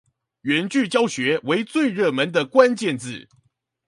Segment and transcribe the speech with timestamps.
[0.41, 3.29] 遠距教學為最熱門的關鍵字